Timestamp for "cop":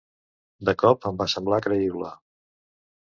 0.83-1.05